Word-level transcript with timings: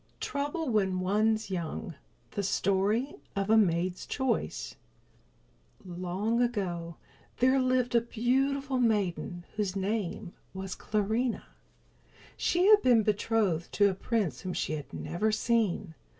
TROUBLE 0.19 0.67
WHEN 0.69 0.99
ONE'S 0.99 1.51
YOUNG 1.51 1.93
The 2.31 2.41
Story 2.41 3.13
of 3.35 3.51
a 3.51 3.55
Maid's 3.55 4.07
Choice 4.07 4.73
Long 5.85 6.41
ago 6.41 6.95
there 7.37 7.59
lived 7.59 7.93
a 7.93 8.01
beautiful 8.01 8.79
maiden 8.79 9.45
whose 9.57 9.75
name 9.75 10.33
was 10.55 10.73
Clarinha. 10.73 11.43
She 12.35 12.65
had 12.65 12.81
been 12.81 13.03
betrothed 13.03 13.71
to 13.73 13.91
a 13.91 13.93
prince 13.93 14.41
whom 14.41 14.53
she 14.53 14.73
had 14.73 14.91
never 14.91 15.31
seen. 15.31 15.93